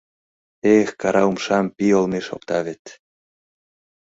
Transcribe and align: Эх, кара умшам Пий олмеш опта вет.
Эх, 0.75 0.89
кара 1.01 1.21
умшам 1.29 1.65
Пий 1.75 1.93
олмеш 1.99 2.27
опта 2.35 2.59
вет. 2.65 2.83